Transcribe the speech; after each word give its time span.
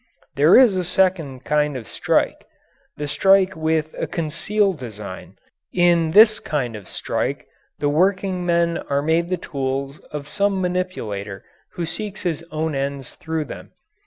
There 0.33 0.57
is 0.57 0.75
a 0.75 0.83
second 0.83 1.41
kind 1.43 1.77
of 1.77 1.87
strike 1.87 2.47
the 2.97 3.07
strike 3.07 3.55
with 3.55 3.93
a 3.99 4.07
concealed 4.07 4.79
design. 4.79 5.35
In 5.73 6.09
this 6.09 6.39
kind 6.39 6.75
of 6.75 6.89
strike 6.89 7.45
the 7.77 7.87
workingmen 7.87 8.79
are 8.89 9.03
made 9.03 9.29
the 9.29 9.37
tools 9.37 9.99
of 10.09 10.27
some 10.27 10.59
manipulator 10.59 11.45
who 11.73 11.85
seeks 11.85 12.23
his 12.23 12.43
own 12.49 12.73
ends 12.73 13.13
through 13.13 13.45
them. 13.45 13.73